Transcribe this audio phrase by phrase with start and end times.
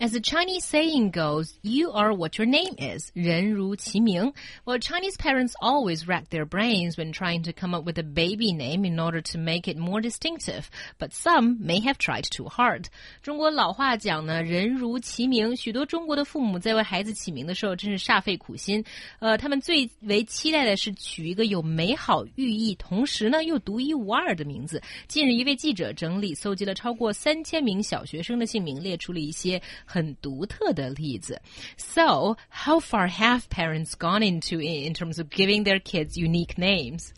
[0.00, 3.10] As the Chinese saying goes, you are what your name is.
[3.14, 4.32] 人如其名.
[4.64, 8.52] Well, Chinese parents always rack their brains when trying to come up with a baby
[8.52, 10.66] name in order to make it more distinctive,
[11.00, 12.84] but some may have tried too hard.
[13.22, 15.56] 中国老话讲呢，人如其名。
[15.56, 18.84] 许多中国的父母在为孩子起名的时候，真是煞费苦心。
[19.18, 24.80] 呃，他们最为期待的是取一个有美好寓意，同时呢又独一无二的名字。
[25.08, 29.60] 近日，一位记者整理搜集了超过三千名小学生的姓名，列出了一些。
[29.88, 31.40] 很独特的例子。
[31.76, 37.12] So how far have parents gone into in terms of giving their kids unique names?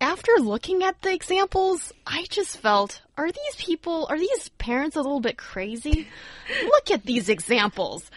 [0.00, 5.00] After looking at the examples, I just felt, are these people, are these parents a
[5.00, 6.06] little bit crazy?
[6.64, 8.10] Look at these examples.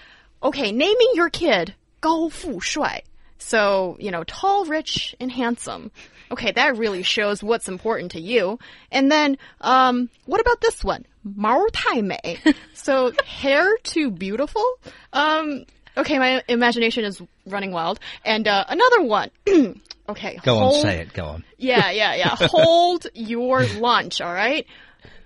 [0.44, 3.02] Okay, naming your kid Gao Fu Shuai.
[3.38, 5.92] So, you know, tall, rich, and handsome.
[6.31, 8.59] Okay, that really shows what's important to you.
[8.91, 11.05] And then, um, what about this one?
[11.25, 12.39] 毛太美.
[12.75, 14.65] so hair too beautiful.
[15.13, 15.65] Um,
[15.97, 18.01] okay, my imagination is running wild.
[18.25, 19.31] And uh, another one.
[20.09, 20.39] okay.
[20.43, 21.13] Go hold, on, say it.
[21.13, 21.45] Go on.
[21.59, 22.37] Yeah, yeah, yeah.
[22.49, 24.21] hold your lunch.
[24.21, 24.67] All right.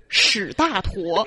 [0.09, 1.27] 屎大坨.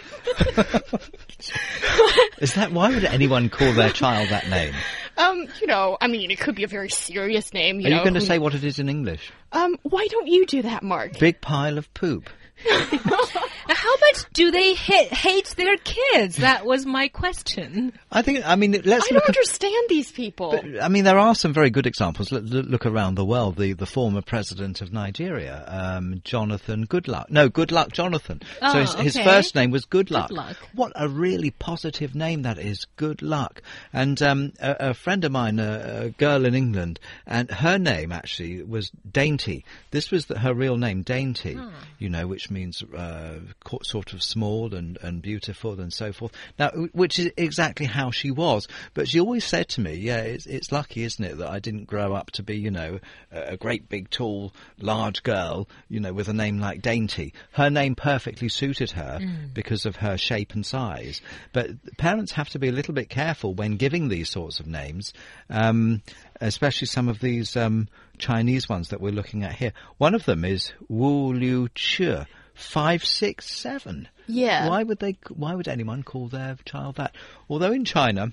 [2.39, 4.73] Is that why would anyone call their child that name?
[5.16, 7.80] Um, you know, I mean, it could be a very serious name.
[7.80, 9.32] You Are know, you going to say what it is in English?
[9.52, 11.18] Um, why don't you do that, Mark?
[11.18, 12.28] Big pile of poop.
[12.66, 16.36] How much do they hate, hate their kids?
[16.36, 17.92] That was my question.
[18.10, 18.46] I think.
[18.46, 19.08] I mean, let's I look.
[19.10, 20.58] don't at- understand these people.
[20.80, 22.30] I mean, there are some very good examples.
[22.32, 23.56] Look, look look around the world.
[23.56, 27.30] The the former president of Nigeria, um, Jonathan Goodluck.
[27.30, 28.40] No, Goodluck Jonathan.
[28.62, 30.28] Oh, so his, his first name was Goodluck.
[30.30, 30.56] Goodluck.
[30.74, 32.86] What a really positive name that is.
[32.96, 33.62] Good luck.
[33.92, 38.12] And um, a, a friend of mine, a, a girl in England, and her name
[38.12, 39.64] actually was Dainty.
[39.90, 41.58] This was the, her real name, Dainty.
[41.98, 43.40] You know, which means uh,
[43.82, 46.32] sort of small and, and beautiful and so forth.
[46.58, 48.68] Now, which is exactly how she was.
[48.94, 51.86] But she always said to me, "Yeah, it's, it's lucky, isn't it, that I didn't
[51.86, 52.98] grow up to be, you know,
[53.30, 57.32] a, great big, tall, large girl, you know, with a name like Dainty.
[57.52, 59.20] Her name perfectly suited her
[59.52, 61.20] because of her shape and size.
[61.52, 65.12] But parents have to be a little bit careful when giving these sorts of names,
[65.50, 66.02] um,
[66.40, 69.72] especially some of these um, Chinese ones that we're looking at here.
[69.98, 72.24] One of them is Wu Liu Chu,
[72.54, 74.08] Five, six, seven.
[74.28, 74.68] Yeah.
[74.68, 75.18] Why would they?
[75.28, 77.14] Why would anyone call their child that?
[77.48, 78.32] Although in China,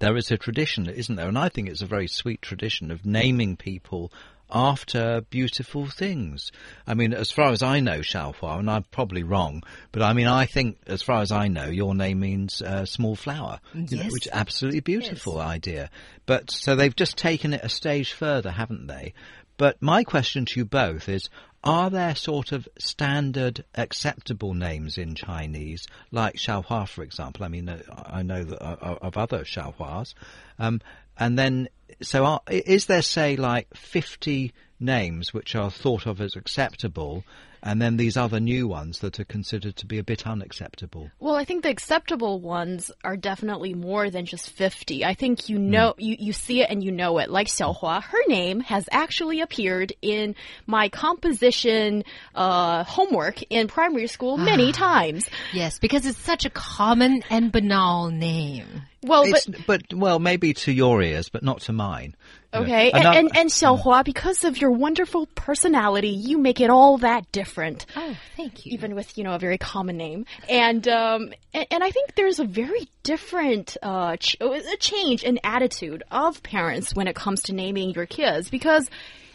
[0.00, 1.28] there is a tradition, isn't there?
[1.28, 4.12] And I think it's a very sweet tradition of naming people
[4.54, 6.52] after beautiful things.
[6.86, 10.28] I mean, as far as I know, Xiaohua, and I'm probably wrong, but I mean,
[10.28, 14.04] I think, as far as I know, your name means uh, small flower, you know,
[14.10, 15.90] which is absolutely beautiful idea.
[16.26, 19.14] But so they've just taken it a stage further, haven't they?
[19.56, 21.28] But my question to you both is,
[21.64, 27.44] are there sort of standard acceptable names in Chinese, like Xiaohua, for example?
[27.44, 30.12] I mean, uh, I know that, uh, of other Xiaohuas.
[30.58, 30.82] Um,
[31.18, 31.68] and then,
[32.02, 37.24] so are, is there, say, like 50 names which are thought of as acceptable,
[37.64, 41.10] and then these other new ones that are considered to be a bit unacceptable?
[41.18, 45.04] Well, I think the acceptable ones are definitely more than just 50.
[45.04, 47.30] I think you know, you, you see it and you know it.
[47.30, 50.36] Like Xiaohua, her name has actually appeared in
[50.66, 52.04] my composition
[52.34, 55.26] uh, homework in primary school many times.
[55.54, 58.82] Yes, because it's such a common and banal name.
[59.04, 62.16] Well, but but, well, maybe to your ears, but not to mine.
[62.54, 66.98] Okay, and, ano- and, and Xiaohua, because of your wonderful personality, you make it all
[66.98, 67.84] that different.
[67.96, 68.72] Oh, thank you.
[68.74, 70.24] Even with, you know, a very common name.
[70.48, 75.40] And, um, and, and I think there's a very different, uh, ch- a change in
[75.42, 78.88] attitude of parents when it comes to naming your kids because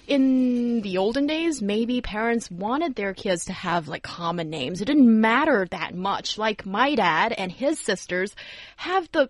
[0.08, 4.82] in the olden days, maybe parents wanted their kids to have like common names.
[4.82, 6.38] It didn't matter that much.
[6.38, 8.36] Like my dad and his sisters
[8.78, 9.30] have the,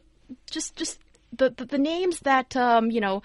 [0.50, 1.00] just, just,
[1.36, 3.22] the, the, the names that, um, you know,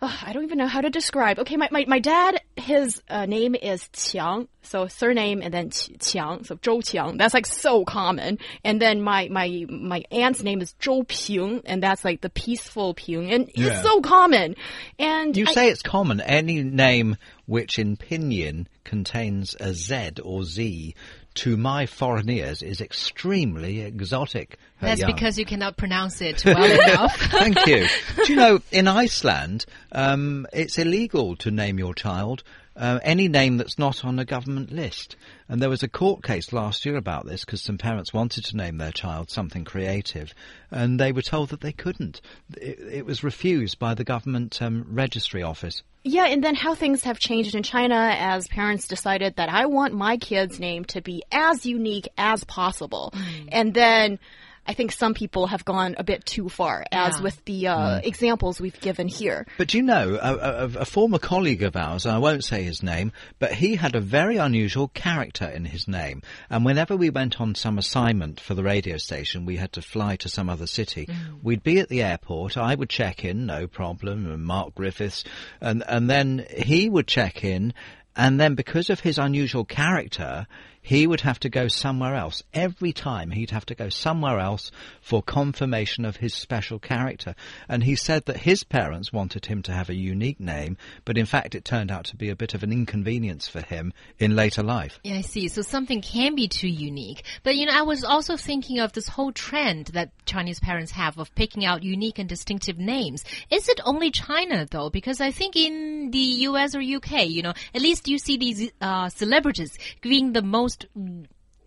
[0.00, 1.40] Ugh, I don't even know how to describe.
[1.40, 5.98] Okay, my, my, my dad, his uh, name is Qiang, so surname and then Qi-
[5.98, 7.18] Qiang, so Zhou Qiang.
[7.18, 8.38] That's like so common.
[8.62, 12.94] And then my, my, my aunt's name is Zhou Ping, and that's like the peaceful
[12.94, 13.72] Ping, and Yeah.
[13.72, 14.54] it's so common.
[15.00, 16.20] And You I- say it's common.
[16.20, 17.16] Any name
[17.46, 20.94] which in pinyin contains a Z or Z,
[21.38, 24.58] to my foreign ears, is extremely exotic.
[24.80, 25.12] That's Young.
[25.12, 27.16] because you cannot pronounce it well enough.
[27.30, 27.86] Thank you.
[28.24, 32.42] Do you know, in Iceland, um, it's illegal to name your child
[32.78, 35.16] uh, any name that's not on a government list.
[35.48, 38.56] And there was a court case last year about this because some parents wanted to
[38.56, 40.32] name their child something creative,
[40.70, 42.20] and they were told that they couldn't.
[42.56, 45.82] It, it was refused by the government um, registry office.
[46.08, 49.92] Yeah, and then how things have changed in China as parents decided that I want
[49.92, 53.12] my kid's name to be as unique as possible.
[53.14, 53.48] Mm.
[53.52, 54.18] And then
[54.68, 57.22] I think some people have gone a bit too far, as Yeah.
[57.22, 59.46] with the uh, examples we've given here.
[59.56, 62.62] But do you know, a, a, a former colleague of ours, and I won't say
[62.62, 66.20] his name, but he had a very unusual character in his name.
[66.50, 70.16] And whenever we went on some assignment for the radio station, we had to fly
[70.16, 71.08] to some other city.
[71.42, 72.58] We'd be at the airport.
[72.58, 75.24] I would check in, no problem, and Mark Griffiths,
[75.62, 77.72] and and then he would check in.
[78.16, 80.46] And then because of his unusual character,
[80.88, 82.42] he would have to go somewhere else.
[82.54, 84.70] Every time he'd have to go somewhere else
[85.02, 87.34] for confirmation of his special character.
[87.68, 91.26] And he said that his parents wanted him to have a unique name, but in
[91.26, 94.62] fact it turned out to be a bit of an inconvenience for him in later
[94.62, 94.98] life.
[95.04, 95.48] Yeah, I see.
[95.48, 97.22] So something can be too unique.
[97.42, 101.18] But, you know, I was also thinking of this whole trend that Chinese parents have
[101.18, 103.24] of picking out unique and distinctive names.
[103.50, 104.88] Is it only China, though?
[104.88, 108.70] Because I think in the US or UK, you know, at least you see these
[108.80, 110.90] uh, celebrities giving the most just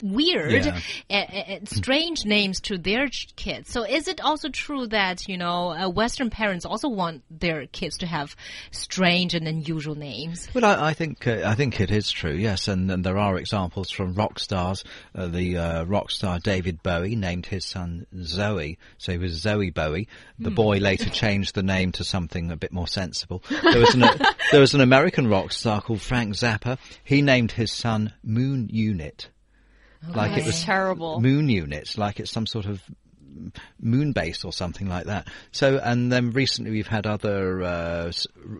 [0.01, 0.80] weird Yeah.
[1.09, 3.69] and, and strange names to their kids.
[3.71, 7.98] So is it also true that, you know, uh, Western parents also want their kids
[8.00, 8.36] to have
[8.71, 10.48] strange and unusual names?
[10.53, 13.38] Well, I, I think uh, I think it is true, yes, and, and there are
[13.38, 14.83] examples from rock stars.
[15.15, 19.74] Uh, the uh, rock star David Bowie named his son Zowie, so he was Zowie
[19.74, 20.07] Bowie.
[20.39, 23.44] The boy later changed the name to something a bit more sensible.
[23.50, 24.04] There was an
[24.51, 26.77] there was an American rock star called Frank Zappa.
[27.04, 29.30] He named his son Moon Unit,
[30.07, 31.19] like it was terrible.
[31.19, 32.81] Moon units, like it's some sort of
[33.80, 35.27] moon base or something like that.
[35.51, 38.12] So, and then recently we've had other uh,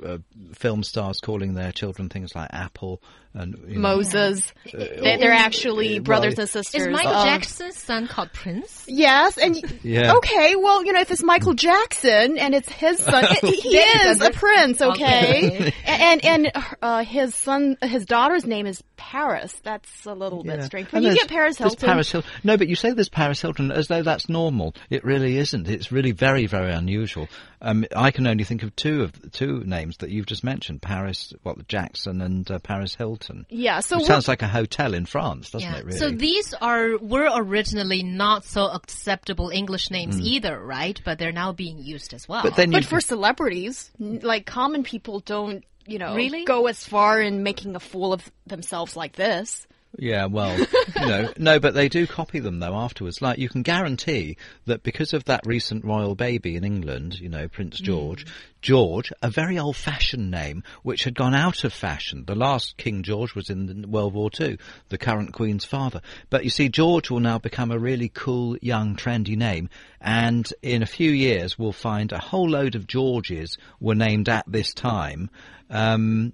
[0.06, 0.18] uh,
[0.54, 3.02] film stars calling their children things like Apple
[3.34, 4.52] and you know, Moses.
[4.74, 6.82] They- They're actually uh, brothers well, and sisters.
[6.82, 8.86] Is Michael of- Jackson's son called Prince?
[8.88, 10.14] Yes, and Yeah.
[10.16, 14.22] okay, well, you know, if it's Michael Jackson and it's his son, it- he is
[14.22, 15.46] a prince, okay?
[15.46, 15.74] Okay.
[15.86, 16.52] and and
[16.82, 19.54] uh, his son, his daughter's name is Paris.
[19.64, 20.66] That's a little bit Yeah.
[20.66, 20.88] strange.
[20.94, 22.30] And When you get Paris Hilton, Paris Hilton.
[22.44, 24.76] No, but you say there's Paris Hilton as though that's normal.
[24.90, 25.68] It really isn't.
[25.70, 27.28] It's really very, very unusual.
[27.62, 31.32] Um, I can only think of two of two names that you've just mentioned: Paris,
[31.44, 33.46] what Jackson, and uh, Paris Hilton.
[33.50, 33.80] yeah.
[33.82, 35.86] So Which we're- sounds like a hotel in France, doesn't it?
[35.86, 35.98] Really?
[35.98, 41.00] So these are were originally not so acceptable English names either, right?
[41.06, 42.42] But they're now being used as well.
[42.44, 46.46] But then but for celebrities, like common people, don't you know Really?
[46.46, 49.68] go as far in making a fool of themselves like this.
[49.98, 50.58] Yeah, well,
[51.00, 53.22] you know, no, but they do copy them though afterwards.
[53.22, 57.48] Like you can guarantee that because of that recent royal baby in England, you know,
[57.48, 57.86] Prince mm.
[57.86, 58.26] George,
[58.62, 62.24] George, a very old-fashioned name which had gone out of fashion.
[62.26, 64.58] The last King George was in World War Two,
[64.90, 66.02] the current Queen's father.
[66.30, 69.70] But you see, George will now become a really cool, young, trendy name,
[70.00, 74.46] and in a few years we'll find a whole load of Georges were named at
[74.48, 75.30] this time.
[75.70, 76.34] Um,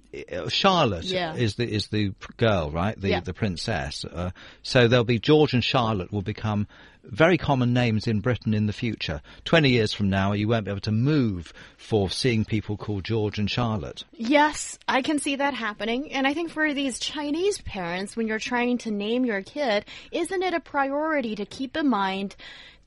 [0.50, 1.35] Charlotte Yeah.
[1.35, 3.00] is the is the girl, right?
[3.00, 3.19] The Yeah.
[3.19, 4.03] the princess.
[4.03, 4.31] Uh,
[4.63, 6.65] so there'll be George and Charlotte will become
[7.09, 9.21] very common names in Britain in the future.
[9.45, 13.39] Twenty years from now, you won't be able to move for seeing people called George
[13.39, 14.04] and Charlotte.
[14.13, 16.12] Yes, I can see that happening.
[16.12, 20.44] And I think for these Chinese parents, when you're trying to name your kid, isn't
[20.44, 22.36] it a priority to keep in mind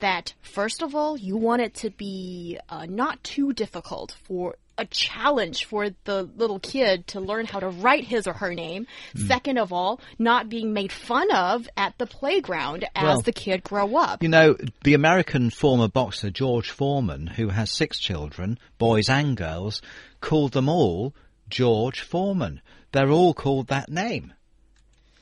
[0.01, 4.87] that, first of all, you want it to be uh, not too difficult for a
[4.87, 8.87] challenge for the little kid to learn how to write his or her name.
[9.15, 9.27] Hmm.
[9.27, 13.63] Second of all, not being made fun of at the playground as Well, the kid
[13.63, 14.23] grow up.
[14.23, 19.83] You know, the American former boxer George Foreman, who has six children, boys and girls,
[20.21, 21.15] called them all
[21.49, 22.61] George Foreman.
[22.93, 24.33] They're all called that name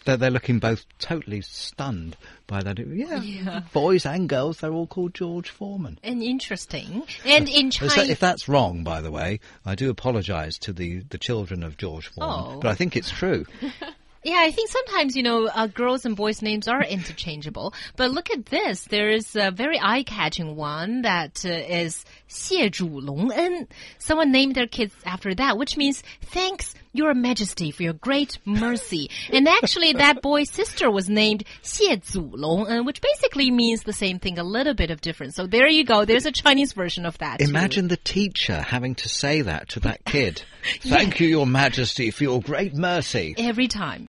[0.08, 2.78] They're, they're looking both totally stunned by that.
[2.78, 5.98] Yeah, boys and girls, they're all called George Foreman.
[6.04, 7.04] and interesting.
[7.26, 10.74] And in Is that- China, if that's wrong, by the way, I do apologise to
[10.74, 12.60] the, the children of George Foreman, Oh.
[12.60, 13.46] but I think it's true.
[14.26, 17.74] Yeah, I think sometimes, you know, uh, girls and boys' names are interchangeable.
[17.98, 18.86] But look at this.
[18.86, 23.68] There is a very eye-catching one that uh, is 谢主隆恩.
[24.00, 29.11] Someone named their kids after that, which means thanks, your Majesty, for your great mercy.
[29.33, 34.19] and actually, that boy's sister was named Xie Zulong, uh, which basically means the same
[34.19, 35.35] thing, a little bit of difference.
[35.35, 36.05] So there you go.
[36.05, 37.41] There's a Chinese version of that.
[37.41, 37.89] Imagine too.
[37.89, 40.43] the teacher having to say that to that kid.
[40.81, 41.25] Thank yeah.
[41.25, 43.35] you, Your Majesty, for your great mercy.
[43.39, 44.07] Every time.